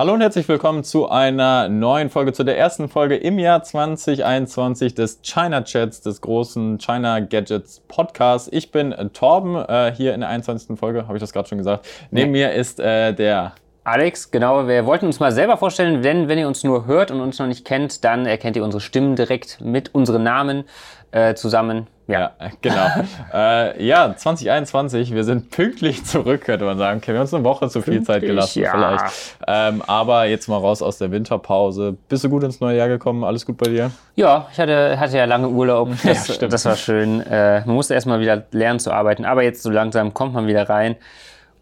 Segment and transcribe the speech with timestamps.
[0.00, 4.94] Hallo und herzlich willkommen zu einer neuen Folge, zu der ersten Folge im Jahr 2021
[4.94, 8.48] des China Chats, des großen China Gadgets Podcasts.
[8.50, 10.78] Ich bin äh, Torben, äh, hier in der 21.
[10.78, 11.86] Folge, habe ich das gerade schon gesagt.
[12.10, 13.52] Neben mir ist äh, der
[13.84, 17.20] Alex, genau, wir wollten uns mal selber vorstellen, denn wenn ihr uns nur hört und
[17.20, 20.64] uns noch nicht kennt, dann erkennt ihr unsere Stimmen direkt mit unseren Namen
[21.10, 21.88] äh, zusammen.
[22.10, 22.86] Ja, genau.
[23.34, 26.98] äh, ja, 2021, wir sind pünktlich zurück, könnte man sagen.
[26.98, 28.72] Okay, wir haben uns eine Woche zu viel Zeit gelassen, ja.
[28.72, 29.04] vielleicht.
[29.46, 31.96] Ähm, aber jetzt mal raus aus der Winterpause.
[32.08, 33.22] Bist du gut ins neue Jahr gekommen?
[33.22, 33.90] Alles gut bei dir?
[34.16, 35.90] Ja, ich hatte, hatte ja lange Urlaub.
[36.02, 37.20] Das, ja, das war schön.
[37.20, 40.68] Äh, man musste erstmal wieder lernen zu arbeiten, aber jetzt so langsam kommt man wieder
[40.68, 40.96] rein.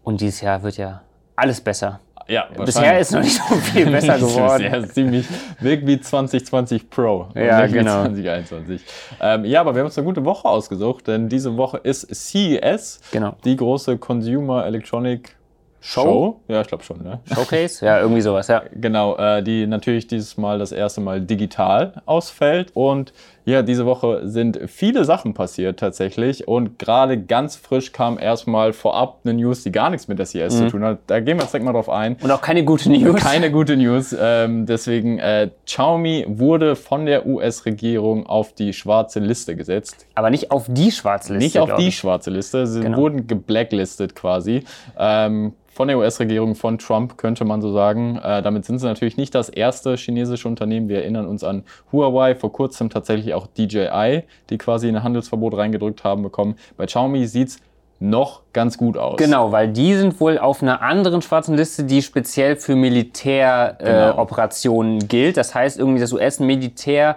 [0.03, 1.01] Und dieses Jahr wird ja
[1.35, 1.99] alles besser.
[2.29, 4.69] Ja, Bisher ist noch nicht so viel besser geworden.
[4.69, 5.25] Sehr, ziemlich
[5.59, 7.27] wirkt wie 2020 Pro.
[7.33, 8.03] Ja, genau.
[8.03, 8.81] 2021.
[9.19, 13.01] Ähm, ja, aber wir haben uns eine gute Woche ausgesucht, denn diese Woche ist CES,
[13.11, 13.35] genau.
[13.43, 15.35] die große Consumer Electronic
[15.81, 16.01] Show?
[16.01, 16.41] Show?
[16.47, 17.03] Ja, ich glaube schon.
[17.03, 17.19] Ne?
[17.33, 17.85] Showcase?
[17.85, 18.63] ja, irgendwie sowas, ja.
[18.73, 22.71] Genau, äh, die natürlich dieses Mal das erste Mal digital ausfällt.
[22.73, 23.13] Und
[23.45, 26.47] ja, diese Woche sind viele Sachen passiert tatsächlich.
[26.47, 30.33] Und gerade ganz frisch kam erstmal vorab eine News, die gar nichts mit der CS
[30.33, 30.49] mhm.
[30.49, 30.99] zu tun hat.
[31.07, 32.17] Da gehen wir jetzt direkt mal drauf ein.
[32.21, 33.21] Und auch keine gute News.
[33.21, 34.15] Keine gute News.
[34.19, 40.05] Ähm, deswegen, äh, Xiaomi wurde von der US-Regierung auf die schwarze Liste gesetzt.
[40.15, 41.59] Aber nicht auf die schwarze Liste.
[41.59, 42.67] Nicht auf die schwarze Liste.
[42.67, 42.97] Sie genau.
[42.97, 44.63] wurden geblacklistet quasi.
[44.97, 48.19] Ähm, von der US-Regierung, von Trump, könnte man so sagen.
[48.21, 50.89] Äh, damit sind sie natürlich nicht das erste chinesische Unternehmen.
[50.89, 51.63] Wir erinnern uns an
[51.93, 56.55] Huawei, vor kurzem tatsächlich auch DJI, die quasi ein Handelsverbot reingedrückt haben bekommen.
[56.75, 57.59] Bei Xiaomi sieht es
[58.01, 59.15] noch ganz gut aus.
[59.15, 65.07] Genau, weil die sind wohl auf einer anderen schwarzen Liste, die speziell für Militäroperationen genau.
[65.07, 65.37] gilt.
[65.37, 67.15] Das heißt, irgendwie das US-Militär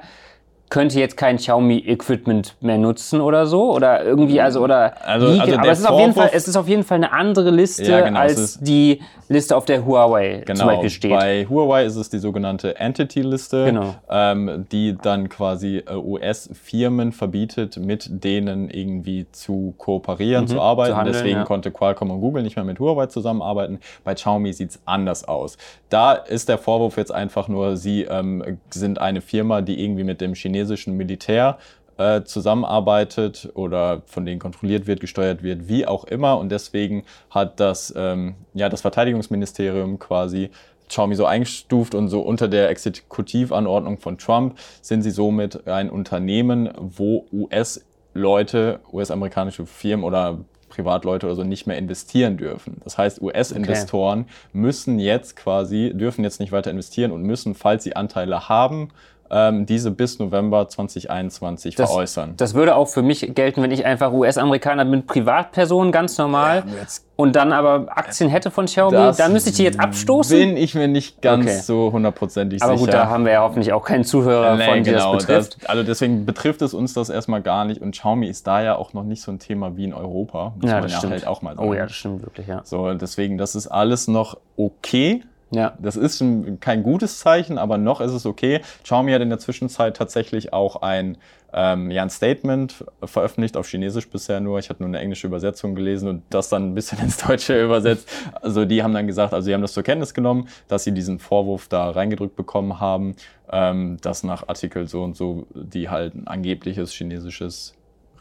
[0.73, 5.69] könnte jetzt kein Xiaomi-Equipment mehr nutzen oder so oder irgendwie also oder also, also aber
[5.69, 8.19] es ist auf jeden Fall es ist auf jeden Fall eine andere Liste ja, genau,
[8.19, 11.11] als die Liste auf der Huawei genau, zum Beispiel steht.
[11.11, 13.95] Bei Huawei ist es die sogenannte Entity-Liste, genau.
[14.09, 20.93] ähm, die dann quasi äh, US-Firmen verbietet, mit denen irgendwie zu kooperieren, mhm, zu arbeiten.
[20.93, 21.45] Zu handeln, Deswegen ja.
[21.45, 23.79] konnte Qualcomm und Google nicht mehr mit Huawei zusammenarbeiten.
[24.05, 25.57] Bei Xiaomi sieht es anders aus.
[25.89, 30.21] Da ist der Vorwurf jetzt einfach nur, sie ähm, sind eine Firma, die irgendwie mit
[30.21, 31.59] dem chinesischen chinesischen Militär
[31.99, 36.39] äh, zusammenarbeitet oder von denen kontrolliert wird, gesteuert wird, wie auch immer.
[36.39, 40.51] Und deswegen hat das, ähm, ja, das Verteidigungsministerium quasi
[40.89, 46.71] Xiaomi so eingestuft und so unter der Exekutivanordnung von Trump sind sie somit ein Unternehmen,
[46.77, 52.81] wo US-Leute, US-amerikanische Firmen oder Privatleute oder so nicht mehr investieren dürfen.
[52.85, 54.31] Das heißt, US-Investoren okay.
[54.53, 58.89] müssen jetzt quasi, dürfen jetzt nicht weiter investieren und müssen, falls sie Anteile haben,
[59.33, 62.35] ähm, diese bis November 2021 das, veräußern.
[62.37, 66.65] Das würde auch für mich gelten, wenn ich einfach US-Amerikaner bin, Privatperson, ganz normal.
[66.67, 70.37] Ja, und dann aber Aktien hätte von Xiaomi, dann müsste ich die jetzt abstoßen?
[70.37, 71.61] Bin ich mir nicht ganz okay.
[71.61, 72.71] so hundertprozentig sicher.
[72.71, 75.27] Aber gut, da haben wir ja hoffentlich auch keinen Zuhörer nee, von, die genau, das
[75.27, 75.57] betrifft.
[75.61, 77.81] Das, also deswegen betrifft es uns das erstmal gar nicht.
[77.81, 80.55] Und Xiaomi ist da ja auch noch nicht so ein Thema wie in Europa.
[80.61, 81.13] Muss ja, man ja stimmt.
[81.13, 81.69] halt auch mal sagen.
[81.69, 82.63] Oh ja, das stimmt wirklich, ja.
[82.65, 85.23] So, deswegen, das ist alles noch okay.
[85.53, 85.75] Ja.
[85.79, 88.63] Das ist schon kein gutes Zeichen, aber noch ist es okay.
[88.85, 91.19] Xiaomi hat in der Zwischenzeit tatsächlich auch ein,
[91.53, 94.59] ähm, ja, ein Statement veröffentlicht, auf Chinesisch bisher nur.
[94.59, 98.09] Ich hatte nur eine englische Übersetzung gelesen und das dann ein bisschen ins Deutsche übersetzt.
[98.41, 101.19] Also die haben dann gesagt, also sie haben das zur Kenntnis genommen, dass sie diesen
[101.19, 103.15] Vorwurf da reingedrückt bekommen haben,
[103.51, 107.75] ähm, dass nach Artikel so und so, die halt ein angebliches chinesisches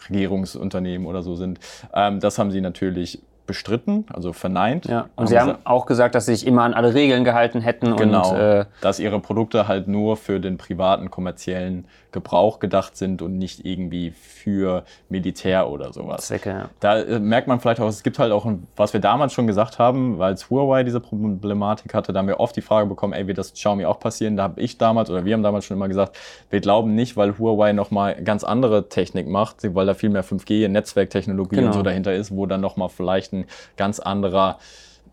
[0.10, 1.62] Regierungsunternehmen oder so sind.
[1.94, 4.86] Ähm, das haben sie natürlich bestritten, also verneint.
[4.86, 5.10] Ja.
[5.16, 7.96] Und sie haben auch gesagt, dass sie sich immer an alle Regeln gehalten hätten.
[7.96, 13.22] Genau, und, äh, dass ihre Produkte halt nur für den privaten, kommerziellen Gebrauch gedacht sind
[13.22, 16.28] und nicht irgendwie für Militär oder sowas.
[16.28, 16.70] Zwecke, ja.
[16.80, 19.80] Da äh, merkt man vielleicht auch, es gibt halt auch, was wir damals schon gesagt
[19.80, 23.28] haben, weil es Huawei diese Problematik hatte, da haben wir oft die Frage bekommen, ey,
[23.28, 24.36] wird das Xiaomi auch passieren?
[24.36, 26.18] Da habe ich damals oder wir haben damals schon immer gesagt,
[26.50, 30.68] wir glauben nicht, weil Huawei nochmal ganz andere Technik macht, weil da viel mehr 5G,
[30.68, 31.68] Netzwerktechnologie genau.
[31.68, 33.46] und so dahinter ist, wo dann nochmal vielleicht ein
[33.78, 34.60] ganz anderer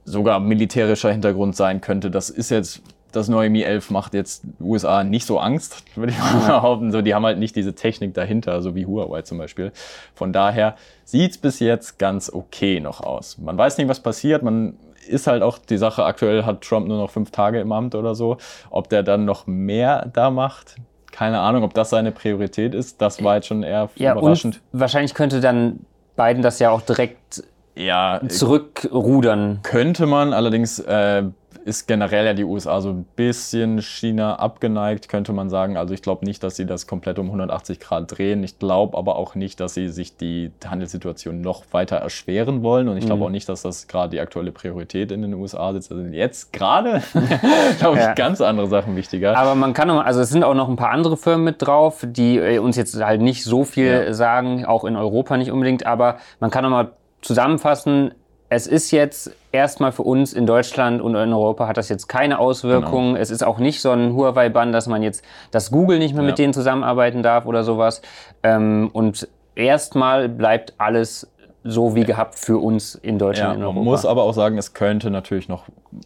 [0.04, 2.10] sogar militärischer Hintergrund sein könnte.
[2.10, 6.18] Das ist jetzt das neue Mi 11 macht jetzt USA nicht so Angst, würde ich
[6.18, 6.92] mal behaupten.
[6.92, 9.72] So, die haben halt nicht diese Technik dahinter, so wie Huawei zum Beispiel.
[10.14, 13.38] Von daher sieht's bis jetzt ganz okay noch aus.
[13.38, 14.42] Man weiß nicht, was passiert.
[14.42, 14.76] Man
[15.08, 18.14] ist halt auch die Sache, aktuell hat Trump nur noch fünf Tage im Amt oder
[18.14, 18.36] so.
[18.70, 20.76] Ob der dann noch mehr da macht,
[21.10, 23.00] keine Ahnung, ob das seine Priorität ist.
[23.00, 24.60] Das war jetzt schon eher ja, überraschend.
[24.72, 25.80] Wahrscheinlich könnte dann
[26.16, 27.42] Biden das ja auch direkt
[27.78, 29.60] ja, zurückrudern.
[29.62, 31.24] Könnte man, allerdings äh,
[31.68, 35.76] ist generell ja die USA so ein bisschen China abgeneigt, könnte man sagen.
[35.76, 38.42] Also ich glaube nicht, dass sie das komplett um 180 Grad drehen.
[38.42, 42.88] Ich glaube aber auch nicht, dass sie sich die Handelssituation noch weiter erschweren wollen.
[42.88, 43.26] Und ich glaube mhm.
[43.26, 45.92] auch nicht, dass das gerade die aktuelle Priorität in den USA sitzt.
[45.92, 47.02] Also jetzt gerade,
[47.78, 48.14] glaube ich, ja.
[48.14, 49.36] ganz andere Sachen wichtiger.
[49.36, 52.38] Aber man kann, also es sind auch noch ein paar andere Firmen mit drauf, die
[52.38, 54.14] äh, uns jetzt halt nicht so viel ja.
[54.14, 55.84] sagen, auch in Europa nicht unbedingt.
[55.84, 56.92] Aber man kann noch mal
[57.22, 58.14] zusammenfassen,
[58.50, 62.38] es ist jetzt erstmal für uns in Deutschland und in Europa hat das jetzt keine
[62.38, 63.12] Auswirkungen.
[63.12, 63.20] Genau.
[63.20, 66.30] Es ist auch nicht so ein Huawei-Bann, dass man jetzt, dass Google nicht mehr ja.
[66.30, 68.00] mit denen zusammenarbeiten darf oder sowas.
[68.42, 71.30] Ähm, und erstmal bleibt alles
[71.64, 73.76] so wie gehabt für uns in Deutschland ja, in Europa.
[73.76, 75.64] Man muss aber auch sagen, es könnte natürlich noch,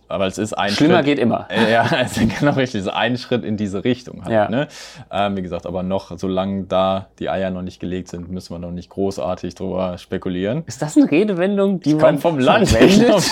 [0.09, 1.47] aber es ist ein Schlimmer Schritt, geht immer.
[1.51, 4.25] Äh, ja, es ist genau richtig, es ist ein Schritt in diese Richtung.
[4.25, 4.49] Halt, ja.
[4.49, 4.69] ne?
[5.11, 8.59] ähm, wie gesagt, aber noch, solange da die Eier noch nicht gelegt sind, müssen wir
[8.59, 10.65] noch nicht großartig drüber spekulieren.
[10.67, 13.31] Ist das eine Redewendung, die man vom Land verwendet?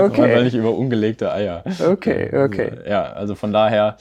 [0.04, 0.34] okay.
[0.34, 1.64] Man nicht über ungelegte Eier.
[1.84, 2.72] Okay, okay.
[2.88, 3.96] Ja, also von daher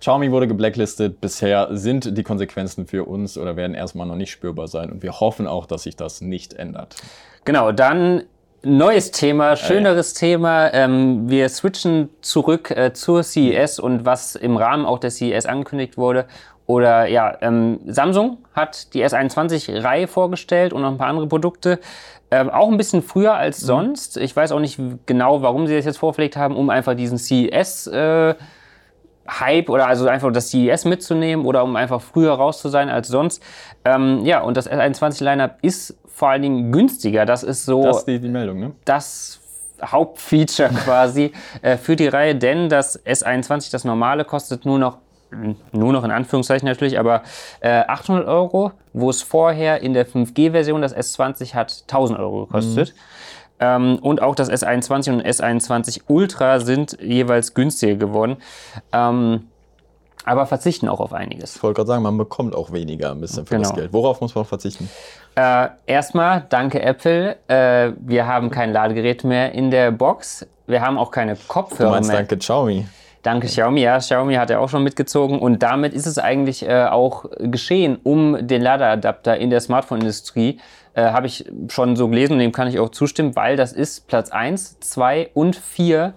[0.00, 1.20] Xiaomi wurde geblacklistet.
[1.20, 4.90] Bisher sind die Konsequenzen für uns oder werden erstmal noch nicht spürbar sein.
[4.90, 6.96] Und wir hoffen auch, dass sich das nicht ändert.
[7.44, 8.22] Genau, dann
[8.62, 10.34] Neues Thema, schöneres ja, ja.
[10.34, 10.74] Thema.
[10.74, 15.96] Ähm, wir switchen zurück äh, zur CES und was im Rahmen auch der CES angekündigt
[15.96, 16.26] wurde.
[16.66, 21.80] Oder ja, ähm, Samsung hat die S21-Reihe vorgestellt und noch ein paar andere Produkte.
[22.30, 23.66] Ähm, auch ein bisschen früher als mhm.
[23.66, 24.18] sonst.
[24.18, 27.86] Ich weiß auch nicht genau, warum sie das jetzt vorgelegt haben, um einfach diesen CES
[27.86, 28.34] äh,
[29.38, 33.08] Hype oder also einfach das CES mitzunehmen oder um einfach früher raus zu sein als
[33.08, 33.42] sonst.
[33.84, 37.24] Ähm, ja, und das S21-Lineup ist vor allen Dingen günstiger.
[37.26, 37.82] Das ist so.
[37.82, 38.72] Das ist die, die Meldung, ne?
[38.84, 39.40] Das
[39.82, 41.32] Hauptfeature quasi
[41.62, 44.98] äh, für die Reihe, denn das S21, das normale, kostet nur noch
[45.72, 47.22] nur noch in Anführungszeichen natürlich, aber
[47.60, 52.94] äh, 800 Euro, wo es vorher in der 5G-Version das S20 hat 1000 Euro gekostet.
[52.94, 53.00] Mhm.
[53.60, 58.38] Ähm, und auch das S21 und S21 Ultra sind jeweils günstiger geworden.
[58.92, 59.48] Ähm,
[60.24, 61.56] aber verzichten auch auf einiges.
[61.56, 63.68] Ich wollte gerade sagen, man bekommt auch weniger ein bisschen für genau.
[63.68, 63.92] das Geld.
[63.92, 64.88] Worauf muss man verzichten?
[65.34, 67.36] Äh, erstmal, danke Apple.
[67.48, 70.46] Äh, wir haben kein Ladegerät mehr in der Box.
[70.66, 72.18] Wir haben auch keine Kopfhörer du meinst, mehr.
[72.18, 72.86] Danke Xiaomi.
[73.22, 76.86] Danke Xiaomi, ja, Xiaomi hat ja auch schon mitgezogen und damit ist es eigentlich äh,
[76.86, 80.58] auch geschehen um den Ladeadapter in der Smartphone-Industrie
[80.94, 84.08] äh, habe ich schon so gelesen und dem kann ich auch zustimmen, weil das ist
[84.08, 86.14] Platz 1, 2 und 4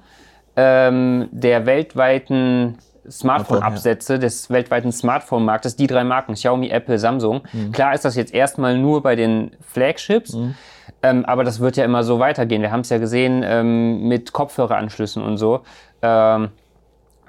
[0.56, 2.78] ähm, der weltweiten
[3.10, 7.42] Smartphone-Absätze des weltweiten Smartphone-Marktes, die drei Marken, Xiaomi, Apple, Samsung.
[7.52, 7.72] Mhm.
[7.72, 10.56] Klar ist das jetzt erstmal nur bei den Flagships, mhm.
[11.02, 12.62] ähm, aber das wird ja immer so weitergehen.
[12.62, 15.62] Wir haben es ja gesehen ähm, mit Kopfhöreranschlüssen und so.
[16.02, 16.50] Ähm,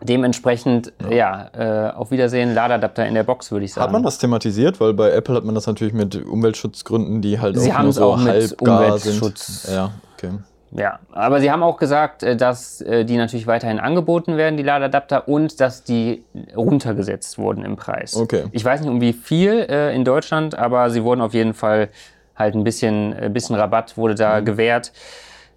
[0.03, 3.87] Dementsprechend, ja, ja äh, auf Wiedersehen, Ladeadapter in der Box, würde ich sagen.
[3.87, 4.81] Hat man das thematisiert?
[4.81, 8.13] Weil bei Apple hat man das natürlich mit Umweltschutzgründen, die halt Sie auch nur so
[8.13, 9.63] auch mit Umweltschutz.
[9.63, 9.75] sind.
[9.75, 10.31] Ja, okay.
[10.77, 14.65] Ja, aber sie haben auch gesagt, äh, dass äh, die natürlich weiterhin angeboten werden, die
[14.65, 16.25] Ladeadapter, und dass die
[16.57, 18.17] runtergesetzt wurden im Preis.
[18.17, 18.45] Okay.
[18.51, 21.91] Ich weiß nicht um wie viel äh, in Deutschland, aber sie wurden auf jeden Fall
[22.35, 24.45] halt ein bisschen, ein bisschen Rabatt wurde da mhm.
[24.45, 24.93] gewährt.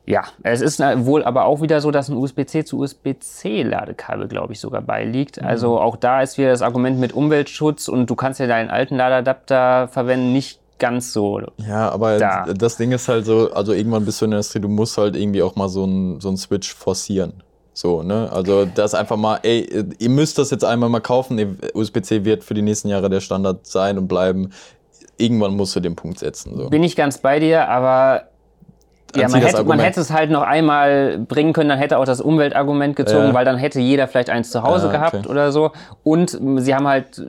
[0.07, 4.61] Ja, es ist wohl aber auch wieder so, dass ein USB-C zu USB-C-Ladekabel, glaube ich,
[4.61, 5.41] sogar beiliegt.
[5.41, 5.47] Mhm.
[5.47, 8.95] Also auch da ist wieder das Argument mit Umweltschutz und du kannst ja deinen alten
[8.95, 11.41] Ladeadapter verwenden, nicht ganz so.
[11.57, 12.45] Ja, aber da.
[12.45, 15.17] das Ding ist halt so, also irgendwann bist du in der Industrie, du musst halt
[15.17, 17.43] irgendwie auch mal so einen so Switch forcieren.
[17.73, 18.29] So, ne?
[18.31, 21.59] Also das einfach mal, ey, ihr müsst das jetzt einmal mal kaufen.
[21.73, 24.51] USB-C wird für die nächsten Jahre der Standard sein und bleiben.
[25.17, 26.55] Irgendwann musst du den Punkt setzen.
[26.55, 26.69] So.
[26.69, 28.29] Bin ich ganz bei dir, aber
[29.21, 32.21] ja, man hätte, man hätte, es halt noch einmal bringen können, dann hätte auch das
[32.21, 33.33] Umweltargument gezogen, ja.
[33.33, 35.27] weil dann hätte jeder vielleicht eins zu Hause ja, gehabt okay.
[35.27, 35.71] oder so.
[36.03, 37.21] Und sie haben halt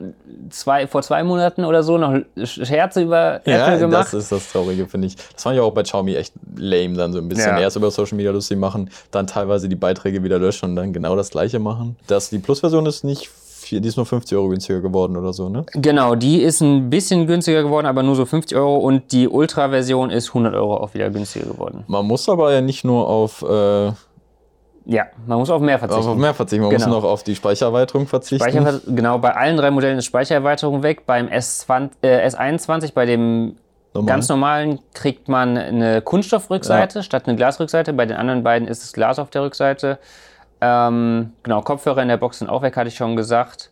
[0.49, 4.07] zwei, vor zwei Monaten oder so noch Scherze über ja, Apple gemacht.
[4.07, 5.15] Das ist das Traurige, finde ich.
[5.15, 7.57] Das fand ich auch bei Xiaomi echt lame, dann so ein bisschen.
[7.57, 11.15] Erst über Social Media lustig machen, dann teilweise die Beiträge wieder löschen und dann genau
[11.15, 11.95] das gleiche machen.
[12.07, 13.29] Das, die Plus-Version ist nicht
[13.71, 15.65] die ist nur 50 Euro günstiger geworden oder so, ne?
[15.73, 20.09] Genau, die ist ein bisschen günstiger geworden, aber nur so 50 Euro und die Ultra-Version
[20.09, 21.83] ist 100 Euro auch wieder günstiger geworden.
[21.87, 23.41] Man muss aber ja nicht nur auf.
[23.41, 23.91] Äh,
[24.85, 26.09] ja, man muss auf mehr verzichten.
[26.09, 26.63] Auf mehr verzichten.
[26.63, 26.87] Man genau.
[26.87, 28.49] muss noch auf die Speichererweiterung verzichten.
[28.49, 31.05] Speicher, genau, bei allen drei Modellen ist Speichererweiterung weg.
[31.05, 33.55] Beim S20, äh, S21, bei dem
[33.93, 34.07] Normal.
[34.07, 37.03] ganz normalen, kriegt man eine Kunststoffrückseite ja.
[37.03, 37.93] statt eine Glasrückseite.
[37.93, 39.99] Bei den anderen beiden ist es Glas auf der Rückseite.
[40.61, 43.71] Ähm, genau, Kopfhörer in der Box sind auch weg, hatte ich schon gesagt.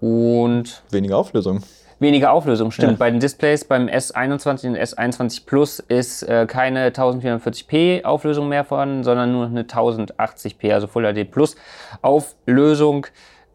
[0.00, 0.82] Und.
[0.90, 1.62] Weniger Auflösung.
[1.98, 2.92] Weniger Auflösung, stimmt.
[2.92, 2.98] Ja.
[2.98, 9.02] Bei den Displays beim S21 und S21 Plus ist äh, keine 1440p Auflösung mehr vorhanden,
[9.02, 11.56] sondern nur eine 1080p, also Full HD Plus
[12.02, 13.06] Auflösung.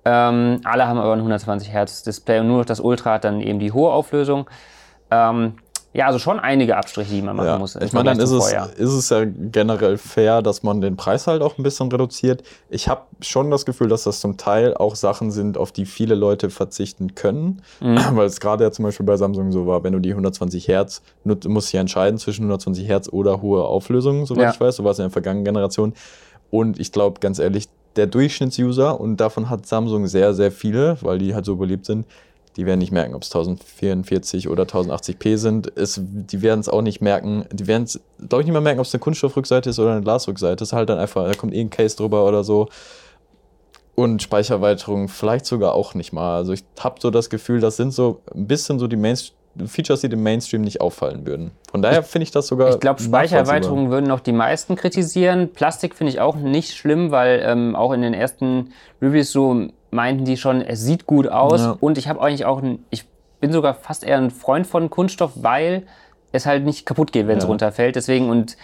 [0.05, 3.41] Ähm, alle haben aber ein 120 Hertz Display und nur noch das Ultra hat dann
[3.41, 4.49] eben die hohe Auflösung.
[5.11, 5.53] Ähm,
[5.93, 7.57] Ja, also schon einige Abstriche, die man machen ja.
[7.57, 7.75] muss.
[7.75, 11.41] Ich meine, dann ist es, ist es ja generell fair, dass man den Preis halt
[11.41, 12.43] auch ein bisschen reduziert.
[12.69, 16.15] Ich habe schon das Gefühl, dass das zum Teil auch Sachen sind, auf die viele
[16.15, 17.61] Leute verzichten können.
[17.81, 17.97] Mhm.
[18.15, 21.01] Weil es gerade ja zum Beispiel bei Samsung so war, wenn du die 120 Hertz,
[21.25, 24.51] du musst ja entscheiden zwischen 120 Hertz oder hohe Auflösung, soweit ja.
[24.51, 24.77] ich weiß.
[24.77, 25.93] So war es in der vergangenen Generation.
[26.49, 27.67] Und ich glaube, ganz ehrlich,
[27.97, 32.05] der Durchschnittsuser, und davon hat Samsung sehr, sehr viele, weil die halt so beliebt sind,
[32.61, 35.75] die werden nicht merken, ob es 1044 oder 1080p sind.
[35.75, 37.45] Es, die werden es auch nicht merken.
[37.51, 40.01] Die werden es, glaube ich, nicht mehr merken, ob es eine Kunststoffrückseite ist oder eine
[40.01, 40.63] Glasrückseite.
[40.63, 42.69] Es ist halt dann einfach, da kommt eh ein Case drüber oder so.
[43.95, 46.35] Und Speichererweiterung vielleicht sogar auch nicht mal.
[46.35, 50.01] Also ich habe so das Gefühl, das sind so ein bisschen so die Mainstream Features,
[50.01, 51.49] die dem Mainstream nicht auffallen würden.
[51.71, 52.69] Von daher finde ich das sogar.
[52.69, 55.49] Ich glaube, Speichererweiterungen würden noch die meisten kritisieren.
[55.51, 60.25] Plastik finde ich auch nicht schlimm, weil ähm, auch in den ersten Reviews so meinten
[60.25, 61.61] die schon, es sieht gut aus.
[61.61, 61.77] Ja.
[61.79, 63.05] Und ich habe eigentlich auch, ein, ich
[63.39, 65.83] bin sogar fast eher ein Freund von Kunststoff, weil
[66.31, 67.49] es halt nicht kaputt geht, wenn es ja.
[67.49, 67.95] runterfällt.
[67.95, 68.57] Deswegen, und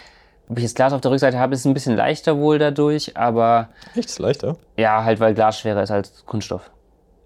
[0.49, 3.17] ob ich das Glas auf der Rückseite habe, ist es ein bisschen leichter wohl dadurch,
[3.17, 3.69] aber.
[3.95, 4.55] Echt, ist leichter?
[4.77, 6.71] Ja, halt, weil Glas schwerer ist als Kunststoff.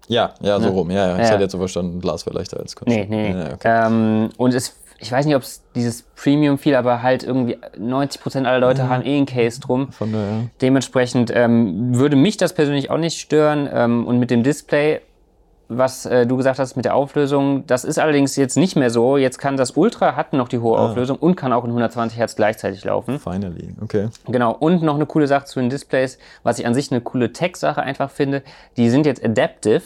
[0.08, 0.72] Ja, ja, so ne?
[0.72, 0.90] rum.
[0.90, 1.14] Ja, ja.
[1.14, 1.28] Ich ja.
[1.30, 3.08] hätte jetzt so verstanden, Glas wäre leichter als Kunststoff.
[3.08, 3.32] Nee, nee.
[3.32, 3.52] nee.
[3.54, 3.86] Okay.
[3.86, 8.44] Ähm, und es ich weiß nicht, ob es dieses Premium viel, aber halt irgendwie 90%
[8.44, 8.88] aller Leute ja.
[8.88, 9.90] haben eh ein Case drum.
[9.90, 10.42] Von der, ja.
[10.60, 13.68] Dementsprechend ähm, würde mich das persönlich auch nicht stören.
[13.72, 15.00] Ähm, und mit dem Display,
[15.68, 19.16] was äh, du gesagt hast mit der Auflösung, das ist allerdings jetzt nicht mehr so.
[19.16, 20.86] Jetzt kann das Ultra, hat noch die hohe ah.
[20.86, 23.18] Auflösung und kann auch in 120 Hertz gleichzeitig laufen.
[23.18, 24.08] Finally, okay.
[24.28, 24.52] Genau.
[24.52, 27.82] Und noch eine coole Sache zu den Displays, was ich an sich eine coole Tech-Sache
[27.82, 28.44] einfach finde.
[28.76, 29.82] Die sind jetzt adaptive.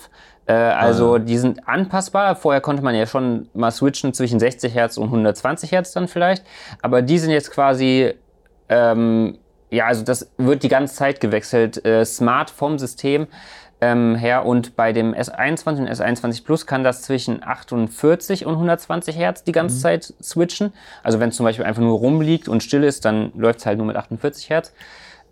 [0.46, 1.18] Äh, also ah.
[1.18, 2.36] die sind anpassbar.
[2.36, 6.44] Vorher konnte man ja schon mal switchen zwischen 60 Hertz und 120 Hertz dann vielleicht.
[6.82, 8.14] Aber die sind jetzt quasi,
[8.68, 9.38] ähm,
[9.70, 13.26] ja, also das wird die ganze Zeit gewechselt, äh, smart vom System
[13.80, 14.46] ähm, her.
[14.46, 19.52] Und bei dem S21 und S21 Plus kann das zwischen 48 und 120 Hertz die
[19.52, 19.80] ganze mhm.
[19.80, 20.72] Zeit switchen.
[21.02, 23.78] Also wenn es zum Beispiel einfach nur rumliegt und still ist, dann läuft es halt
[23.78, 24.72] nur mit 48 Hertz.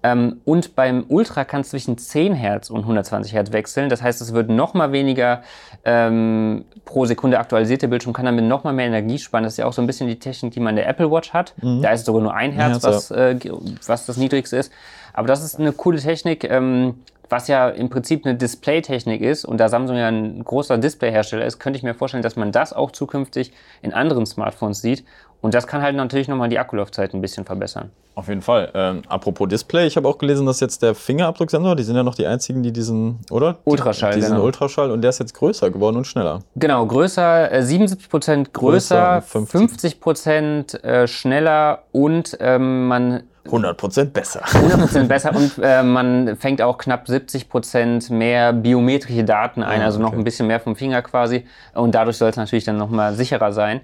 [0.05, 3.89] Ähm, und beim Ultra kann es zwischen 10 Hertz und 120 Hertz wechseln.
[3.89, 5.43] Das heißt, es wird noch mal weniger
[5.87, 7.81] ähm, pro Sekunde aktualisiert.
[7.81, 9.45] Der Bildschirm kann damit noch mal mehr Energie sparen.
[9.45, 11.33] Das ist ja auch so ein bisschen die Technik, die man in der Apple Watch
[11.33, 11.55] hat.
[11.63, 11.81] Mhm.
[11.81, 13.39] Da ist es sogar nur ein Hertz, ja, was, äh,
[13.87, 14.71] was das niedrigste ist.
[15.15, 16.45] Aber das ist eine coole Technik.
[16.45, 16.97] Ähm,
[17.31, 21.59] was ja im Prinzip eine Display-Technik ist und da Samsung ja ein großer Display-Hersteller ist,
[21.59, 25.05] könnte ich mir vorstellen, dass man das auch zukünftig in anderen Smartphones sieht
[25.45, 27.91] und das kann halt natürlich nochmal die Akkulaufzeit ein bisschen verbessern.
[28.15, 28.71] Auf jeden Fall.
[28.73, 32.15] Ähm, apropos Display, ich habe auch gelesen, dass jetzt der Fingerabdrucksensor, die sind ja noch
[32.15, 33.59] die einzigen, die diesen, oder?
[33.65, 34.15] Ultraschall.
[34.15, 34.47] Diesen genau.
[34.47, 36.41] Ultraschall und der ist jetzt größer geworden und schneller.
[36.57, 44.41] Genau, größer, äh, 77% größer, größer 50%, 50 äh, schneller und ähm, man 100% besser.
[44.47, 50.01] 100% besser und äh, man fängt auch knapp 70% mehr biometrische Daten ein, ah, also
[50.01, 51.45] noch ein bisschen mehr vom Finger quasi.
[51.75, 53.83] Und dadurch soll es natürlich dann nochmal sicherer sein.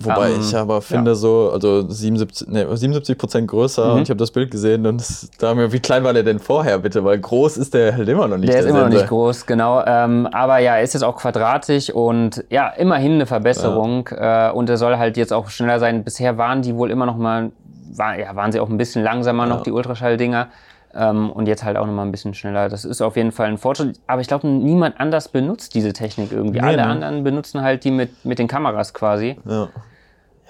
[0.00, 1.14] Wobei um, ich aber finde ja.
[1.16, 3.92] so, also 77, nee, 77 Prozent größer mhm.
[3.94, 5.02] und ich habe das Bild gesehen und
[5.38, 7.04] da mir, wie klein war der denn vorher bitte?
[7.04, 8.48] Weil groß ist der halt immer noch nicht.
[8.48, 8.94] Der, der ist immer Sensor.
[8.94, 9.84] noch nicht groß, genau.
[9.84, 14.50] Ähm, aber ja, er ist jetzt auch quadratisch und ja, immerhin eine Verbesserung ja.
[14.50, 16.04] äh, und er soll halt jetzt auch schneller sein.
[16.04, 17.50] Bisher waren die wohl immer noch mal,
[17.94, 19.48] war, ja, waren sie auch ein bisschen langsamer ja.
[19.48, 20.48] noch, die Ultraschall-Dinger.
[20.94, 22.68] Ähm, und jetzt halt auch nochmal ein bisschen schneller.
[22.68, 24.00] Das ist auf jeden Fall ein Fortschritt.
[24.06, 26.60] Aber ich glaube, niemand anders benutzt diese Technik irgendwie.
[26.60, 26.86] Nee, Alle ne?
[26.86, 29.36] anderen benutzen halt die mit, mit den Kameras quasi.
[29.44, 29.68] Ja.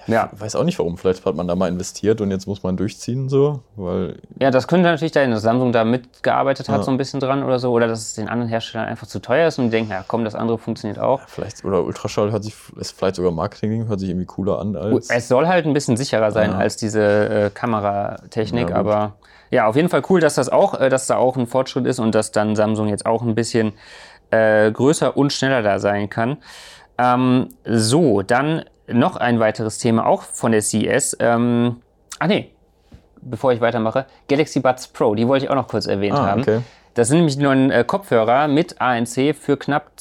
[0.09, 0.29] Ja.
[0.33, 0.97] Ich weiß auch nicht warum.
[0.97, 3.61] Vielleicht hat man da mal investiert und jetzt muss man durchziehen, so.
[3.75, 6.83] Weil ja, das könnte natürlich sein, dass Samsung da mitgearbeitet hat, ja.
[6.83, 7.71] so ein bisschen dran oder so.
[7.71, 10.23] Oder dass es den anderen Herstellern einfach zu teuer ist und die denken, ja komm,
[10.23, 11.19] das andere funktioniert auch.
[11.19, 14.75] Ja, vielleicht, oder Ultraschall hört sich, ist vielleicht sogar Marketing, hört sich irgendwie cooler an
[14.75, 15.09] als.
[15.09, 19.13] Es soll halt ein bisschen sicherer sein als diese äh, Kameratechnik, aber
[19.51, 21.99] ja, auf jeden Fall cool, dass das auch, äh, dass da auch ein Fortschritt ist
[21.99, 23.73] und dass dann Samsung jetzt auch ein bisschen
[24.31, 26.37] äh, größer und schneller da sein kann.
[26.97, 31.17] Ähm, so, dann noch ein weiteres Thema, auch von der CES.
[31.19, 31.77] Ähm,
[32.19, 32.51] ach nee,
[33.21, 36.41] bevor ich weitermache, Galaxy Buds Pro, die wollte ich auch noch kurz erwähnt ah, haben.
[36.41, 36.61] Okay.
[36.93, 39.91] Das sind nämlich die neuen äh, Kopfhörer mit ANC für knapp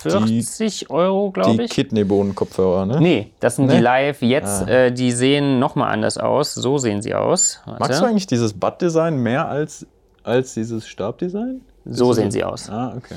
[0.00, 1.70] 240 die, Euro, glaube ich.
[1.70, 3.00] Die Kidneybohnen-Kopfhörer, ne?
[3.00, 3.76] Nee, das sind nee?
[3.76, 4.62] die live jetzt.
[4.62, 4.68] Ah.
[4.68, 6.54] Äh, die sehen nochmal anders aus.
[6.54, 7.60] So sehen sie aus.
[7.66, 7.80] Warte.
[7.80, 9.86] Magst du eigentlich dieses Bud-Design mehr als,
[10.22, 11.60] als dieses Stabdesign?
[11.84, 12.70] So sehen sie aus.
[12.70, 13.16] Ah, okay.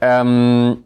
[0.00, 0.84] Ähm,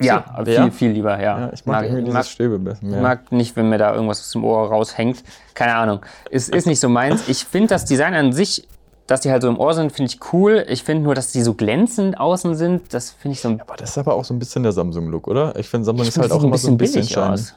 [0.00, 1.40] ja, so, viel, viel lieber, ja.
[1.40, 2.80] ja ich mag, mag irgendwie dieses mag, Stäbe besser.
[2.82, 5.24] Ich mag nicht, wenn mir da irgendwas aus dem Ohr raushängt.
[5.54, 6.00] Keine Ahnung.
[6.30, 7.28] Ist, ist nicht so meins.
[7.28, 8.68] Ich finde das Design an sich,
[9.08, 10.64] dass die halt so im Ohr sind, finde ich cool.
[10.68, 13.60] Ich finde nur, dass die so glänzend außen sind, das finde ich so ein.
[13.60, 15.56] Aber das ist aber auch so ein bisschen der Samsung-Look, oder?
[15.56, 17.54] Ich finde, Samsung ich ist halt auch immer so ein bisschen aus.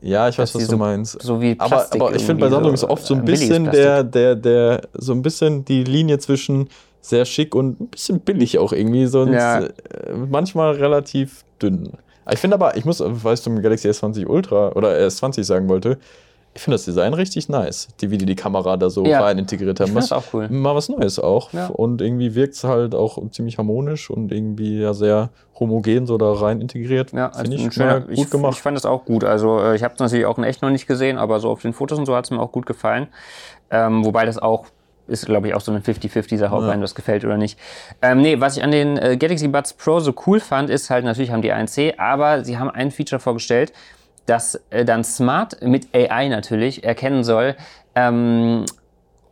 [0.00, 1.20] Ja, ich weiß, was du so, meinst.
[1.20, 4.02] So wie Plastik aber, aber ich finde bei Samsung ist oft so ein bisschen der,
[4.02, 6.70] der, der, so ein bisschen die Linie zwischen
[7.02, 9.60] sehr schick und ein bisschen billig auch irgendwie, sonst ja.
[9.60, 9.70] Äh,
[10.30, 11.90] manchmal relativ dünn.
[12.30, 15.98] Ich finde aber, ich muss, weil ich zum Galaxy S20 Ultra oder S20 sagen wollte,
[16.52, 19.22] ich finde das Design richtig nice, die, wie die die Kamera da so ja.
[19.22, 19.94] rein integriert haben.
[19.94, 20.48] Das auch cool.
[20.48, 21.52] Mal was Neues auch.
[21.52, 21.68] Ja.
[21.68, 26.32] Und irgendwie wirkt es halt auch ziemlich harmonisch und irgendwie ja sehr homogen so da
[26.32, 27.12] rein integriert.
[27.12, 28.54] Ja, finde also ich schöner, gut ich, gemacht.
[28.54, 29.22] Ich fand das auch gut.
[29.22, 31.62] Also äh, ich habe es natürlich auch in echt noch nicht gesehen, aber so auf
[31.62, 33.06] den Fotos und so hat es mir auch gut gefallen.
[33.70, 34.66] Ähm, wobei das auch
[35.06, 36.70] ist, glaube ich, auch so eine 50-50-Sache, ob ja.
[36.70, 37.58] einem das gefällt oder nicht.
[38.00, 41.04] Ähm, nee, was ich an den äh, Galaxy Buds Pro so cool fand, ist halt,
[41.04, 43.72] natürlich haben die ANC, aber sie haben ein Feature vorgestellt,
[44.26, 47.56] das äh, dann smart mit AI natürlich erkennen soll,
[47.94, 48.64] ähm,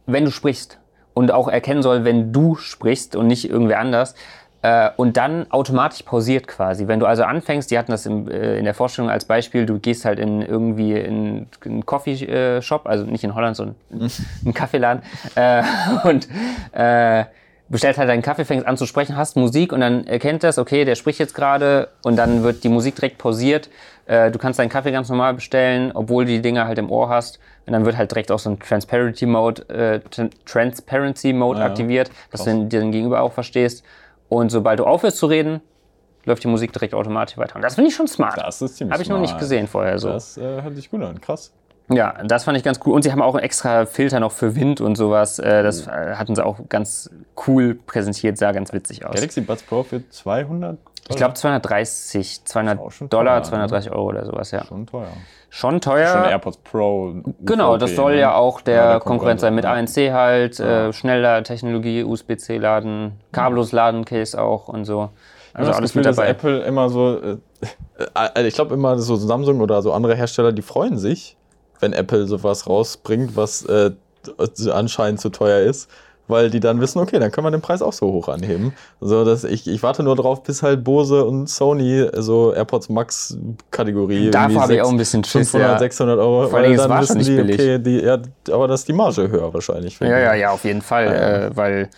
[0.06, 0.78] wenn du sprichst.
[1.14, 4.14] Und auch erkennen soll, wenn du sprichst und nicht irgendwer anders.
[4.62, 6.88] Äh, und dann automatisch pausiert quasi.
[6.88, 9.78] Wenn du also anfängst, die hatten das im, äh, in der Vorstellung als Beispiel, du
[9.78, 14.10] gehst halt in irgendwie in, in einen Coffee-Shop, also nicht in Holland, sondern in
[14.44, 15.02] einen Kaffeeladen
[15.36, 15.62] äh,
[16.04, 16.28] und
[17.68, 20.84] bestellst halt deinen Kaffee, fängst an zu sprechen, hast Musik und dann erkennt das, okay,
[20.84, 23.68] der spricht jetzt gerade und dann wird die Musik direkt pausiert.
[24.08, 27.10] Äh, du kannst deinen Kaffee ganz normal bestellen, obwohl du die Dinger halt im Ohr
[27.10, 27.38] hast.
[27.66, 30.00] Und dann wird halt direkt auch so ein Transparency Mode, äh,
[30.46, 32.54] Transparency Mode ja, aktiviert, dass krass.
[32.54, 33.84] du den Gegenüber auch verstehst.
[34.30, 35.60] Und sobald du aufhörst zu reden,
[36.24, 37.56] läuft die Musik direkt automatisch weiter.
[37.56, 38.38] Und das finde ich schon smart.
[38.38, 40.08] Das ist ziemlich Habe ich noch nicht gesehen vorher so.
[40.08, 41.52] Das äh, hört sich gut an, krass.
[41.90, 42.92] Ja, das fand ich ganz cool.
[42.92, 45.38] Und sie haben auch einen extra Filter noch für Wind und sowas.
[45.38, 47.10] Äh, das äh, hatten sie auch ganz
[47.46, 49.14] cool präsentiert, sah ganz witzig aus.
[49.14, 50.78] Galaxy Buds Pro für 200
[51.08, 51.14] Dollar?
[51.14, 52.78] Ich glaube 230, 200
[53.10, 53.96] Dollar, teuer, 230 ne?
[53.96, 54.64] Euro oder sowas, ja.
[54.64, 55.08] Schon teuer.
[55.48, 56.08] Schon teuer.
[56.08, 57.14] Schon AirPods Pro.
[57.40, 58.20] Genau, das soll ne?
[58.20, 60.88] ja auch der, ja, der Konkurrent sein mit ANC halt, ja.
[60.88, 65.08] äh, schneller Technologie, USB-C-Laden, kabellos Laden-Case auch und so.
[65.54, 66.26] Also alles Gefühl, mit dabei.
[66.26, 67.36] Dass Apple immer so, äh,
[68.34, 71.37] äh, ich glaube immer so Samsung oder so andere Hersteller, die freuen sich,
[71.80, 73.90] wenn Apple sowas rausbringt, was äh,
[74.70, 75.88] anscheinend zu teuer ist,
[76.28, 78.74] weil die dann wissen, okay, dann können wir den Preis auch so hoch anheben.
[79.00, 83.36] So, dass ich, ich warte nur drauf, bis halt Bose und Sony so AirPods Max
[83.70, 84.30] Kategorie.
[84.30, 85.78] Dafür habe ich auch ein bisschen Schiss, 500, ja.
[85.78, 86.48] 600 Euro.
[86.48, 87.54] Vor allem, dann war schon nicht die, billig.
[87.58, 88.18] Okay, die, ja,
[88.52, 89.98] aber das ist die Marge höher wahrscheinlich.
[90.00, 91.46] Ja, ja, ja, auf jeden Fall, ja.
[91.46, 91.88] äh, weil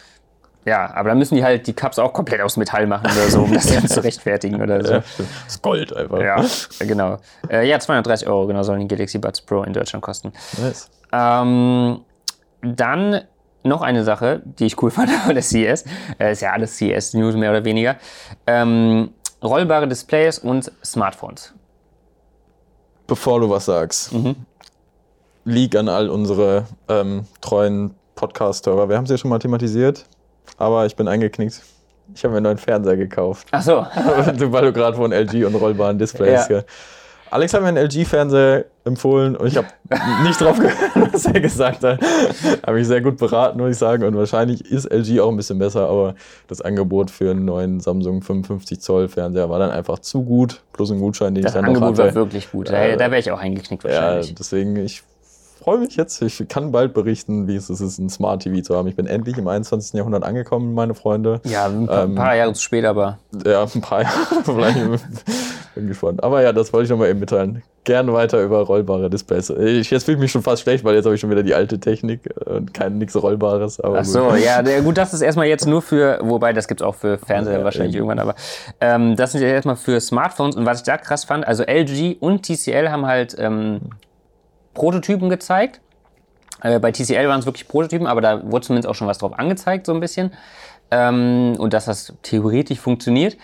[0.67, 3.43] ja, aber dann müssen die halt die Cups auch komplett aus Metall machen oder so,
[3.43, 4.93] um das dann zu rechtfertigen oder so.
[4.93, 6.21] Ja, das ist Gold einfach.
[6.21, 6.45] Ja,
[6.81, 7.19] genau.
[7.49, 10.33] Äh, ja, 230 Euro, genau, sollen die Galaxy Buds Pro in Deutschland kosten.
[10.59, 10.90] Nice.
[11.12, 12.00] Ähm,
[12.62, 13.23] dann
[13.62, 15.85] noch eine Sache, die ich cool fand von der CES.
[16.19, 17.97] Äh, ist ja alles CES-News mehr oder weniger.
[18.47, 19.11] Ähm,
[19.43, 21.54] rollbare Displays und Smartphones.
[23.06, 24.37] Bevor du was sagst, mhm.
[25.45, 28.91] Leak an all unsere ähm, treuen Podcast-Hörer.
[28.91, 30.04] Wir haben es ja schon mal thematisiert
[30.58, 31.63] aber ich bin eingeknickt.
[32.15, 33.49] Ich habe mir einen neuen Fernseher gekauft.
[33.52, 33.86] Ach so.
[33.95, 36.49] Weil du gerade von LG und rollbaren Displays.
[36.49, 36.63] Ja.
[37.30, 39.69] Alex hat mir einen LG-Fernseher empfohlen und ich habe
[40.25, 40.75] nicht drauf gehört,
[41.13, 42.00] was er gesagt hat.
[42.67, 44.02] habe mich sehr gut beraten, muss ich sagen.
[44.02, 46.17] Und wahrscheinlich ist LG auch ein bisschen besser, aber
[46.49, 50.63] das Angebot für einen neuen Samsung 55 Zoll Fernseher war dann einfach zu gut.
[50.73, 52.08] Plus ein Gutschein, den das ich dann Angebot noch hatte.
[52.08, 52.69] war wirklich gut.
[52.69, 54.28] Da, da wäre ich auch eingeknickt wahrscheinlich.
[54.30, 55.04] Ja, deswegen, ich
[55.63, 56.21] freue mich jetzt.
[56.23, 58.89] Ich kann bald berichten, wie es ist, ein Smart TV zu haben.
[58.89, 59.93] Ich bin endlich im 21.
[59.95, 61.41] Jahrhundert angekommen, meine Freunde.
[61.45, 63.19] Ja, ein paar, ähm, paar Jahre zu spät, aber.
[63.45, 64.43] Ja, ein paar Jahre.
[64.45, 64.79] Vielleicht
[65.75, 66.23] bin gespannt.
[66.23, 67.63] Aber ja, das wollte ich nochmal eben mitteilen.
[67.85, 69.51] Gern weiter über rollbare Displays.
[69.51, 71.55] Ich, jetzt fühle ich mich schon fast schlecht, weil jetzt habe ich schon wieder die
[71.55, 73.83] alte Technik und kein nichts Rollbares.
[73.83, 74.41] Ach so, gut.
[74.41, 77.59] ja, gut, das ist erstmal jetzt nur für, wobei das gibt es auch für Fernseher
[77.59, 78.09] ja, wahrscheinlich eben.
[78.09, 78.35] irgendwann, aber
[78.81, 82.19] ähm, das sind ja erstmal für Smartphones und was ich da krass fand, also LG
[82.21, 83.81] und TCL haben halt ähm,
[84.75, 85.80] Prototypen gezeigt.
[86.63, 89.39] Äh, bei TCL waren es wirklich Prototypen, aber da wurde zumindest auch schon was drauf
[89.39, 90.33] angezeigt, so ein bisschen.
[90.91, 93.37] Ähm, und dass das theoretisch funktioniert.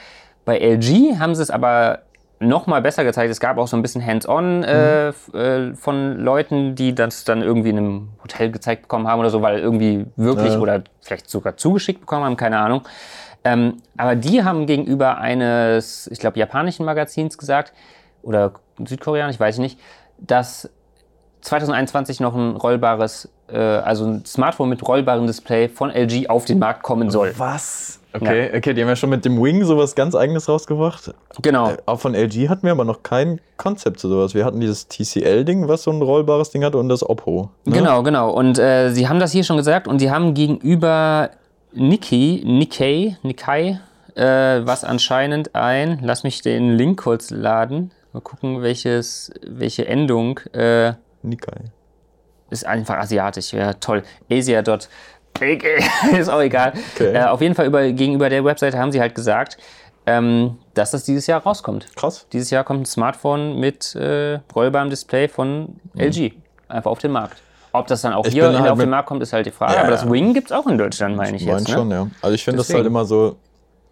[0.44, 2.00] Bei LG haben sie es aber
[2.38, 3.30] noch mal besser gezeigt.
[3.30, 5.38] Es gab auch so ein bisschen Hands-on äh, mhm.
[5.38, 9.42] äh, von Leuten, die das dann irgendwie in einem Hotel gezeigt bekommen haben oder so,
[9.42, 10.58] weil irgendwie wirklich ja.
[10.58, 12.82] oder vielleicht sogar zugeschickt bekommen haben, keine Ahnung.
[13.44, 17.72] Ähm, aber die haben gegenüber eines, ich glaube, japanischen Magazins gesagt,
[18.22, 18.52] oder
[18.84, 19.80] südkoreanisch, weiß ich nicht,
[20.18, 20.68] dass
[21.46, 26.58] 2021 noch ein rollbares, äh, also ein Smartphone mit rollbarem Display von LG auf den
[26.58, 27.34] Markt kommen soll.
[27.36, 28.00] Was?
[28.12, 28.58] Okay, ja.
[28.58, 31.14] okay, die haben ja schon mit dem Wing sowas ganz eigenes rausgebracht.
[31.42, 31.70] Genau.
[31.70, 34.34] Äh, auch von LG hatten wir aber noch kein Konzept zu sowas.
[34.34, 37.50] Wir hatten dieses TCL-Ding, was so ein rollbares Ding hatte, und das Oppo.
[37.64, 37.76] Ne?
[37.76, 38.30] Genau, genau.
[38.30, 41.30] Und äh, sie haben das hier schon gesagt und sie haben gegenüber
[41.72, 43.78] Nikkei, Nikkei, Nikkei,
[44.16, 50.40] äh, was anscheinend ein, lass mich den Link kurz laden, mal gucken, welches, welche Endung.
[50.52, 50.94] Äh,
[51.26, 51.56] Nikkei.
[52.50, 54.02] Ist einfach asiatisch, ja toll.
[54.30, 54.60] Asia.
[56.18, 56.72] ist auch egal.
[56.94, 57.12] Okay.
[57.12, 59.58] Äh, auf jeden Fall über, gegenüber der Webseite haben sie halt gesagt,
[60.06, 61.88] ähm, dass das dieses Jahr rauskommt.
[61.96, 62.26] Krass.
[62.32, 66.00] Dieses Jahr kommt ein Smartphone mit äh, rollbarem Display von mhm.
[66.00, 66.32] LG.
[66.68, 67.42] Einfach auf den Markt.
[67.72, 69.74] Ob das dann auch ich hier halt auf den Markt kommt, ist halt die Frage.
[69.74, 71.68] Ja, Aber das Wing gibt es auch in Deutschland, meine ich, ich mein jetzt.
[71.68, 71.74] Ne?
[71.74, 72.06] schon, ja.
[72.22, 73.36] Also ich finde das halt immer so,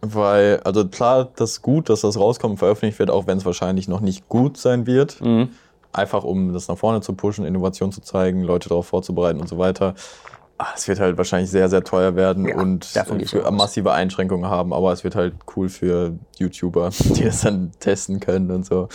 [0.00, 3.44] Weil, also klar, das ist gut, dass das rauskommt und veröffentlicht wird, auch wenn es
[3.44, 5.20] wahrscheinlich noch nicht gut sein wird.
[5.20, 5.50] Mhm.
[5.94, 9.58] Einfach um das nach vorne zu pushen, Innovation zu zeigen, Leute darauf vorzubereiten und so
[9.58, 9.94] weiter.
[10.56, 12.88] Ah, es wird halt wahrscheinlich sehr, sehr teuer werden ja, und
[13.50, 18.50] massive Einschränkungen haben, aber es wird halt cool für YouTuber, die das dann testen können
[18.50, 18.88] und so.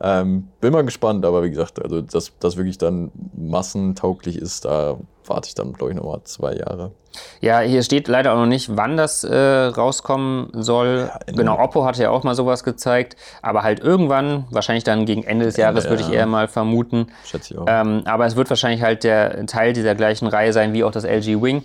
[0.00, 4.96] Ähm, bin mal gespannt, aber wie gesagt, also dass das wirklich dann massentauglich ist, da
[5.28, 6.92] warte ich dann, glaube ich, nochmal zwei Jahre.
[7.40, 11.08] Ja, hier steht leider auch noch nicht, wann das äh, rauskommen soll.
[11.08, 15.22] Ja, genau, Oppo hatte ja auch mal sowas gezeigt, aber halt irgendwann, wahrscheinlich dann gegen
[15.22, 17.08] Ende des Jahres, würde ich eher mal vermuten.
[17.24, 17.66] Schätze ich auch.
[17.68, 21.04] Ähm, aber es wird wahrscheinlich halt der Teil dieser gleichen Reihe sein wie auch das
[21.04, 21.64] LG Wing.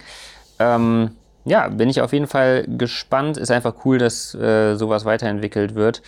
[0.60, 1.12] Ähm,
[1.46, 3.38] ja, bin ich auf jeden Fall gespannt.
[3.38, 6.02] Ist einfach cool, dass äh, sowas weiterentwickelt wird.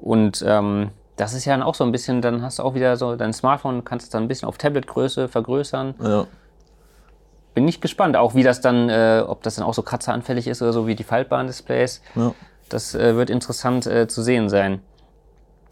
[0.00, 2.96] Und ähm, das ist ja dann auch so ein bisschen, dann hast du auch wieder
[2.96, 5.94] so dein Smartphone, kannst es dann ein bisschen auf Tabletgröße vergrößern.
[6.02, 6.26] Ja
[7.58, 10.62] bin ich gespannt, auch wie das dann, äh, ob das dann auch so kratzeranfällig ist
[10.62, 12.02] oder so wie die faltbaren Displays.
[12.14, 12.32] Ja.
[12.68, 14.80] Das äh, wird interessant äh, zu sehen sein.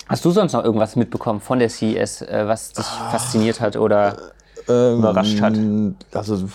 [0.09, 3.77] Hast du sonst noch irgendwas mitbekommen von der CES, äh, was dich ah, fasziniert hat
[3.77, 4.16] oder
[4.68, 5.55] ähm, überrascht hat?
[6.12, 6.49] Also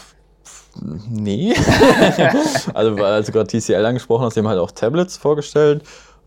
[1.10, 1.56] nee.
[2.74, 5.82] also als du gerade TCL angesprochen hast, die haben halt auch Tablets vorgestellt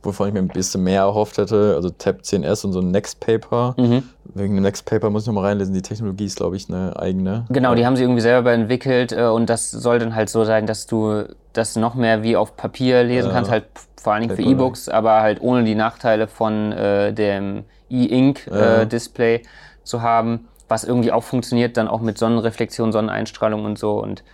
[0.05, 1.75] wovon ich mir ein bisschen mehr erhofft hätte.
[1.75, 3.75] Also Tab 10S und so ein Next Paper.
[3.79, 4.03] Mhm.
[4.35, 5.75] Wegen dem Next Paper muss ich nochmal reinlesen.
[5.75, 7.47] Die Technologie ist, glaube ich, eine eigene.
[7.51, 10.67] Genau, die haben sie irgendwie selber entwickelt äh, und das soll dann halt so sein,
[10.67, 13.65] dass du das noch mehr wie auf Papier lesen kannst, halt
[14.01, 19.43] vor allen Dingen für E-Books, aber halt ohne die Nachteile von äh, dem E-Ink-Display äh,
[19.83, 24.25] zu haben, was irgendwie auch funktioniert, dann auch mit Sonnenreflexion, Sonneneinstrahlung und so und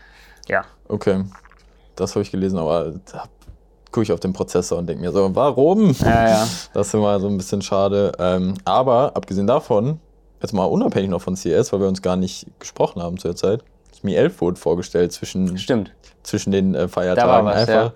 [0.48, 0.64] ja.
[0.88, 1.24] Okay,
[1.94, 2.94] das habe ich gelesen, aber
[3.90, 5.94] gucke ich auf den Prozessor und denke mir so, warum?
[6.00, 6.48] Ja, ja.
[6.72, 8.12] Das ist immer so ein bisschen schade.
[8.18, 10.00] Ähm, aber abgesehen davon,
[10.40, 13.37] jetzt mal unabhängig noch von CS, weil wir uns gar nicht gesprochen haben zu der
[13.37, 15.92] Zeit, das Mi 11 wurde vorgestellt zwischen, Stimmt.
[16.22, 17.46] zwischen den äh, Feiertagen.
[17.46, 17.92] Was, einfach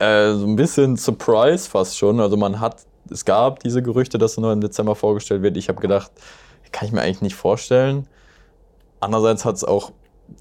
[0.00, 0.30] ja.
[0.30, 2.20] äh, so ein bisschen Surprise fast schon.
[2.20, 2.76] Also man hat,
[3.10, 5.56] es gab diese Gerüchte, dass es nur im Dezember vorgestellt wird.
[5.56, 6.10] Ich habe gedacht,
[6.70, 8.06] kann ich mir eigentlich nicht vorstellen.
[9.00, 9.92] Andererseits hat es auch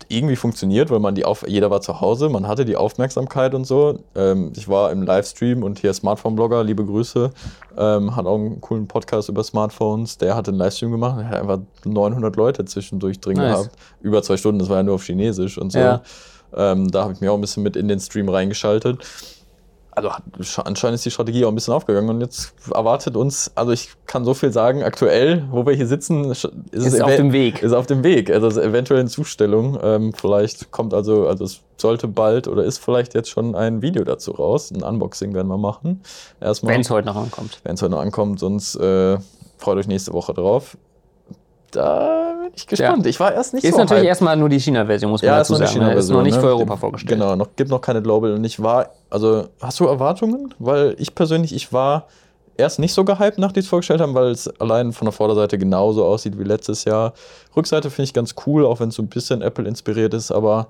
[0.08, 3.66] irgendwie funktioniert, weil man die auf, jeder war zu Hause, man hatte die Aufmerksamkeit und
[3.66, 4.00] so.
[4.16, 7.32] Ähm, ich war im Livestream und hier Smartphone-Blogger, liebe Grüße,
[7.78, 10.18] ähm, hat auch einen coolen Podcast über Smartphones.
[10.18, 13.56] Der hat einen Livestream gemacht und hat einfach 900 Leute zwischendurch drin nice.
[13.56, 13.76] gehabt.
[14.02, 15.80] Über zwei Stunden, das war ja nur auf Chinesisch und so.
[15.80, 16.02] Ja.
[16.54, 19.00] Ähm, da habe ich mich auch ein bisschen mit in den Stream reingeschaltet
[19.92, 20.10] also
[20.64, 24.24] anscheinend ist die Strategie auch ein bisschen aufgegangen und jetzt erwartet uns, also ich kann
[24.24, 27.62] so viel sagen, aktuell, wo wir hier sitzen, ist, ist es auf dem Weg.
[27.62, 29.78] Ist auf dem Weg, also ist eventuell in Zustellung.
[29.84, 34.04] Ähm, vielleicht kommt also, also es sollte bald oder ist vielleicht jetzt schon ein Video
[34.04, 34.72] dazu raus.
[34.72, 36.02] Ein Unboxing werden wir machen.
[36.40, 36.74] Erstmal.
[36.74, 37.60] Wenn es heute noch ankommt.
[37.64, 39.18] Wenn es heute noch ankommt, sonst äh,
[39.58, 40.78] freut euch nächste Woche drauf.
[41.72, 43.06] Da bin ich gespannt.
[43.06, 43.10] Ja.
[43.10, 43.78] Ich war erst nicht ist so.
[43.78, 44.10] Ist natürlich hyped.
[44.10, 45.80] erstmal nur die China-Version, muss man ja, dazu sagen.
[45.80, 45.94] Ne?
[45.94, 46.42] Ist noch nicht ne?
[46.42, 47.20] für Europa vorgestellt.
[47.20, 48.34] Genau, noch, gibt noch keine Global.
[48.34, 50.54] Und ich war, also, hast du Erwartungen?
[50.60, 52.08] Weil ich persönlich, ich war
[52.58, 55.58] erst nicht so gehypt, nachdem die es vorgestellt haben, weil es allein von der Vorderseite
[55.58, 57.14] genauso aussieht wie letztes Jahr.
[57.56, 60.68] Rückseite finde ich ganz cool, auch wenn es so ein bisschen Apple inspiriert ist, aber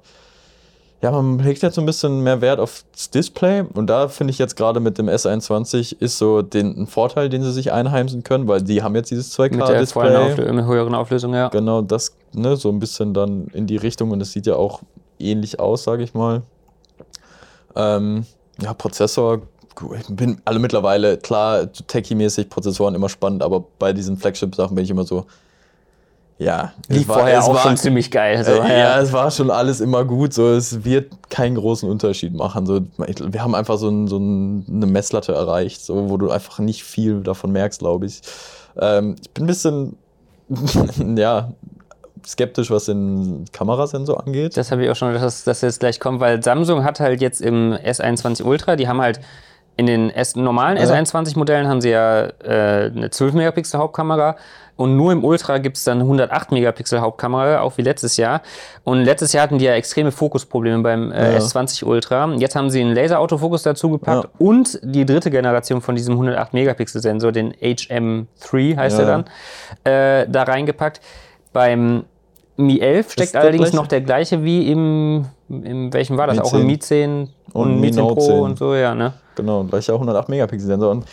[1.01, 4.37] ja, man legt jetzt so ein bisschen mehr Wert aufs Display und da finde ich
[4.37, 8.47] jetzt gerade mit dem S21 ist so den, ein Vorteil, den sie sich einheimsen können,
[8.47, 10.35] weil die haben jetzt dieses 2K-Display.
[10.37, 11.47] Mit der höheren Auflösung, ja.
[11.49, 14.81] Genau, das ne, so ein bisschen dann in die Richtung und es sieht ja auch
[15.17, 16.43] ähnlich aus, sage ich mal.
[17.75, 18.25] Ähm,
[18.61, 19.41] ja, Prozessor,
[19.97, 24.91] ich bin alle mittlerweile, klar, techie-mäßig, Prozessoren immer spannend, aber bei diesen Flagship-Sachen bin ich
[24.91, 25.25] immer so,
[26.41, 28.43] ja, lief war, vorher auch war, schon ziemlich geil.
[28.43, 28.99] So, äh, ja.
[28.99, 30.33] es war schon alles immer gut.
[30.33, 32.65] So, es wird keinen großen Unterschied machen.
[32.65, 36.83] So, wir haben einfach so, ein, so eine Messlatte erreicht, so, wo du einfach nicht
[36.83, 38.21] viel davon merkst, glaube ich.
[38.79, 39.97] Ähm, ich bin ein bisschen,
[41.15, 41.51] ja,
[42.25, 44.57] skeptisch, was den Kamerasensor angeht.
[44.57, 47.41] Das habe ich auch schon, dass das jetzt gleich kommt, weil Samsung hat halt jetzt
[47.41, 49.19] im S21 Ultra, die haben halt
[49.77, 50.83] in den S normalen ja.
[50.83, 54.35] S21-Modellen haben sie ja äh, eine 12 Megapixel Hauptkamera
[54.81, 58.41] und nur im Ultra gibt es dann 108 Megapixel Hauptkamera, auch wie letztes Jahr.
[58.83, 61.37] Und letztes Jahr hatten die ja extreme Fokusprobleme beim äh, ja.
[61.37, 62.33] S20 Ultra.
[62.33, 64.29] Jetzt haben sie einen Laser-Autofokus dazugepackt ja.
[64.39, 69.25] und die dritte Generation von diesem 108 Megapixel Sensor, den HM3 heißt er dann,
[69.83, 71.01] äh, da reingepackt.
[71.53, 72.05] Beim
[72.57, 76.37] Mi 11 steckt allerdings noch der gleiche wie im, im welchem war das?
[76.37, 78.39] Mi auch im Mi 10 und, und Mi 10 Pro 10.
[78.39, 79.13] und so, ja, ne?
[79.35, 80.91] Genau, gleicher 108 Megapixel Sensor.
[80.91, 81.05] Und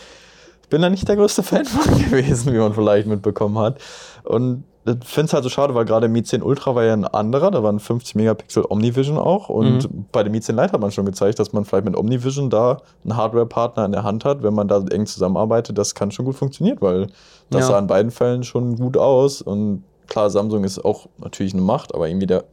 [0.70, 3.78] bin da nicht der größte Fan von gewesen, wie man vielleicht mitbekommen hat.
[4.24, 7.04] Und ich finde es halt so schade, weil gerade Mi 10 Ultra war ja ein
[7.04, 9.48] anderer, da waren 50 Megapixel Omnivision auch.
[9.48, 10.06] Und mhm.
[10.12, 12.78] bei dem Mi 10 Lite hat man schon gezeigt, dass man vielleicht mit Omnivision da
[13.04, 15.76] einen Hardware-Partner in der Hand hat, wenn man da eng zusammenarbeitet.
[15.76, 17.08] Das kann schon gut funktionieren, weil
[17.50, 17.66] das ja.
[17.68, 19.42] sah in beiden Fällen schon gut aus.
[19.42, 22.44] Und klar, Samsung ist auch natürlich eine Macht, aber irgendwie der.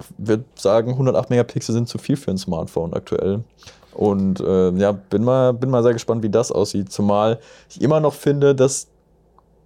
[0.00, 3.42] Ich, würde sagen, 108 Megapixel sind zu viel für ein Smartphone aktuell.
[3.94, 6.92] Und äh, ja, bin mal, bin mal sehr gespannt, wie das aussieht.
[6.92, 7.38] Zumal
[7.70, 8.88] ich immer noch finde, dass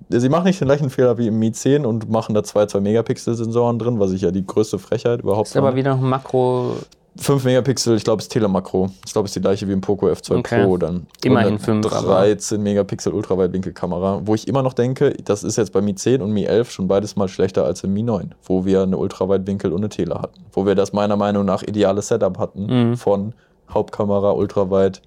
[0.09, 2.81] sie machen nicht den gleichen Fehler wie im Mi 10 und machen da zwei 2
[2.81, 6.09] Megapixel Sensoren drin, was ich ja die größte Frechheit überhaupt Ist aber wieder noch ein
[6.09, 6.77] Makro
[7.17, 8.91] 5 Megapixel, ich glaube, ist Telemakro.
[9.05, 10.65] Ich glaube, es ist die gleiche wie im Poco F2 okay.
[10.65, 11.07] Pro dann.
[11.25, 11.87] Immerhin 5.
[11.87, 16.33] 13 Megapixel Ultraweitwinkelkamera, wo ich immer noch denke, das ist jetzt bei Mi 10 und
[16.33, 19.81] Mi 11 schon beides mal schlechter als im Mi 9, wo wir eine Ultraweitwinkel und
[19.81, 20.45] eine Tele hatten.
[20.53, 22.97] Wo wir das meiner Meinung nach ideale Setup hatten mhm.
[22.97, 23.35] von
[23.69, 25.03] Hauptkamera, Ultraweit,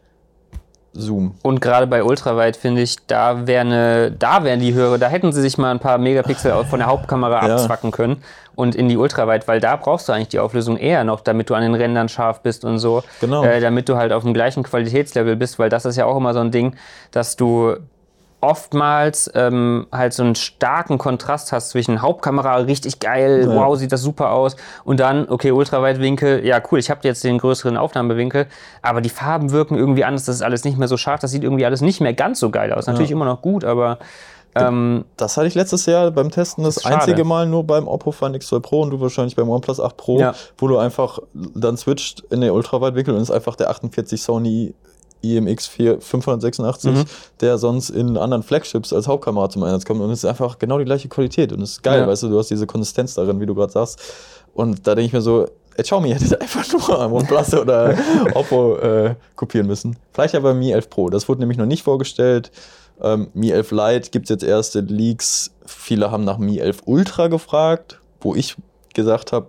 [0.93, 1.35] Zoom.
[1.41, 5.41] Und gerade bei Ultraweit finde ich, da wären da wären die Hörer, da hätten sie
[5.41, 7.55] sich mal ein paar Megapixel von der Hauptkamera ja.
[7.55, 8.23] abzwacken können
[8.55, 11.55] und in die Ultraweit, weil da brauchst du eigentlich die Auflösung eher noch, damit du
[11.55, 13.03] an den Rändern scharf bist und so.
[13.19, 13.43] Genau.
[13.43, 16.33] Äh, damit du halt auf dem gleichen Qualitätslevel bist, weil das ist ja auch immer
[16.33, 16.75] so ein Ding,
[17.11, 17.75] dass du
[18.43, 23.55] oftmals ähm, halt so einen starken Kontrast hast zwischen Hauptkamera, richtig geil, ja.
[23.55, 27.37] wow, sieht das super aus, und dann, okay, Ultraweitwinkel, ja cool, ich habe jetzt den
[27.37, 28.47] größeren Aufnahmewinkel,
[28.81, 31.43] aber die Farben wirken irgendwie anders, das ist alles nicht mehr so scharf, das sieht
[31.43, 32.85] irgendwie alles nicht mehr ganz so geil aus.
[32.85, 33.15] Natürlich ja.
[33.15, 33.99] immer noch gut, aber
[34.55, 38.35] ähm, das hatte ich letztes Jahr beim Testen das, einzige Mal nur beim Oppo Find
[38.35, 40.35] X2 Pro und du wahrscheinlich beim OnePlus 8 Pro, ja.
[40.57, 44.75] wo du einfach dann switcht in den Ultraweitwinkel und es ist einfach der 48 Sony
[45.23, 47.03] IMX 4 586, mhm.
[47.41, 50.01] der sonst in anderen Flagships als Hauptkamera zum Einsatz kommt.
[50.01, 51.51] Und es ist einfach genau die gleiche Qualität.
[51.51, 52.07] Und es ist geil, ja.
[52.07, 53.99] weißt du, du hast diese Konsistenz darin, wie du gerade sagst.
[54.53, 57.97] Und da denke ich mir so, Ey, Xiaomi hätte einfach nur am OnePlus oder
[58.35, 59.97] Oppo äh, kopieren müssen.
[60.11, 61.09] Vielleicht aber Mi 11 Pro.
[61.09, 62.51] Das wurde nämlich noch nicht vorgestellt.
[63.01, 65.51] Ähm, Mi 11 Lite gibt es jetzt erste Leaks.
[65.65, 68.55] Viele haben nach Mi 11 Ultra gefragt, wo ich
[68.93, 69.47] gesagt habe,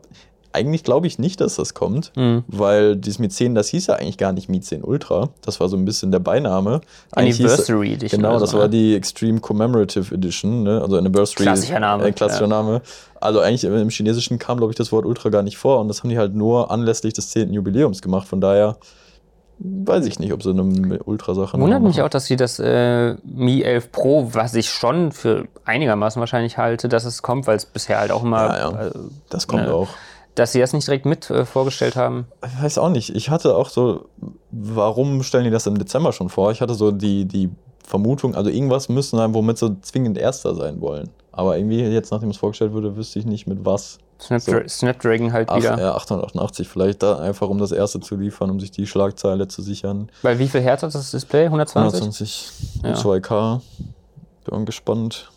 [0.54, 2.44] eigentlich glaube ich nicht, dass das kommt, mhm.
[2.46, 5.30] weil dieses Mi 10, das hieß ja eigentlich gar nicht Mi 10 Ultra.
[5.42, 6.80] Das war so ein bisschen der Beiname.
[7.12, 8.22] Anniversary hieß, Edition.
[8.22, 8.70] Genau, das so, war ne?
[8.70, 10.80] die Extreme Commemorative Edition, ne?
[10.80, 11.42] also Anniversary.
[11.42, 12.04] Klassischer Name.
[12.04, 12.48] Äh, klassischer ja.
[12.48, 12.82] Name.
[13.20, 16.02] Also eigentlich im Chinesischen kam, glaube ich, das Wort Ultra gar nicht vor und das
[16.02, 17.52] haben die halt nur anlässlich des 10.
[17.52, 18.28] Jubiläums gemacht.
[18.28, 18.76] Von daher
[19.58, 23.62] weiß ich nicht, ob sie eine Ultrasache Wundert mich auch, dass sie das äh, Mi
[23.62, 27.98] 11 Pro, was ich schon für einigermaßen wahrscheinlich halte, dass es kommt, weil es bisher
[27.98, 28.46] halt auch immer.
[28.46, 28.86] Ja, ja.
[28.86, 28.90] Äh,
[29.30, 29.88] das kommt ne, auch
[30.34, 32.26] dass sie das nicht direkt mit äh, vorgestellt haben?
[32.44, 33.14] Ich weiß auch nicht.
[33.14, 34.06] Ich hatte auch so,
[34.50, 36.50] warum stellen die das im Dezember schon vor?
[36.50, 37.50] Ich hatte so die, die
[37.86, 41.10] Vermutung, also irgendwas müssen sein, womit sie zwingend Erster sein wollen.
[41.32, 43.98] Aber irgendwie jetzt, nachdem es vorgestellt wurde, wüsste ich nicht mit was.
[44.20, 45.78] Snapdra so, Snapdragon halt ach, wieder.
[45.78, 49.60] Ja, 888 vielleicht da einfach, um das erste zu liefern, um sich die Schlagzeile zu
[49.60, 50.08] sichern.
[50.22, 51.46] Weil wie viel Hertz hat das Display?
[51.46, 52.00] 120?
[52.00, 52.52] 120
[52.84, 52.94] ja.
[52.94, 53.60] 2K.
[54.44, 55.30] Bin gespannt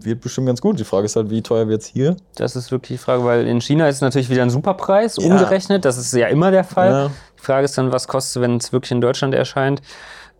[0.00, 0.78] wird bestimmt ganz gut.
[0.78, 2.16] Die Frage ist halt, wie teuer wird es hier?
[2.36, 5.26] Das ist wirklich die Frage, weil in China ist es natürlich wieder ein Superpreis ja.
[5.26, 5.84] umgerechnet.
[5.84, 6.90] Das ist ja immer der Fall.
[6.90, 7.10] Ja.
[7.38, 9.82] Die Frage ist dann, was kostet, wenn es wirklich in Deutschland erscheint.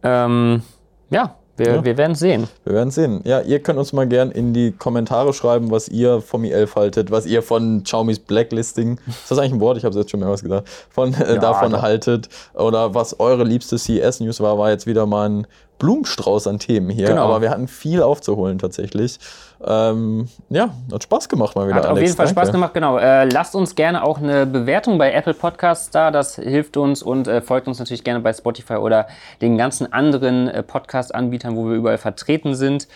[0.02, 0.62] Ähm,
[1.10, 1.84] ja, wir, ja.
[1.84, 2.48] wir werden sehen.
[2.64, 3.20] Wir werden sehen.
[3.24, 6.74] Ja, ihr könnt uns mal gern in die Kommentare schreiben, was ihr vom Mi 11
[6.74, 9.78] haltet, was ihr von Xiaomi's Blacklisting, ist das eigentlich ein Wort?
[9.78, 11.82] Ich habe jetzt schon mehrmals gesagt, von, äh, ja, davon ja.
[11.82, 12.28] haltet.
[12.54, 15.46] Oder was eure liebste CES-News war, war jetzt wieder mal ein
[15.78, 17.08] Blumenstrauß an Themen hier.
[17.08, 17.24] Genau.
[17.24, 19.18] Aber wir hatten viel aufzuholen tatsächlich.
[19.66, 21.76] Ähm, ja, hat Spaß gemacht mal wieder.
[21.76, 21.92] Hat Alex.
[21.92, 22.40] auf jeden Fall Danke.
[22.40, 22.98] Spaß gemacht, genau.
[22.98, 27.28] Äh, lasst uns gerne auch eine Bewertung bei Apple Podcasts da, das hilft uns und
[27.28, 29.06] äh, folgt uns natürlich gerne bei Spotify oder
[29.40, 32.88] den ganzen anderen äh, Podcast-Anbietern, wo wir überall vertreten sind.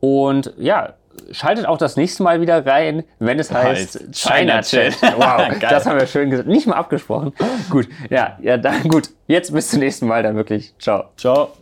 [0.00, 0.94] Und ja,
[1.30, 4.94] schaltet auch das nächste Mal wieder rein, wenn es heißt, heißt China Chat.
[5.16, 6.48] Wow, das haben wir schön gesagt.
[6.48, 7.32] Nicht mal abgesprochen.
[7.70, 9.10] gut, ja, ja, dann gut.
[9.26, 10.74] Jetzt bis zum nächsten Mal dann wirklich.
[10.78, 11.04] Ciao.
[11.16, 11.52] Ciao.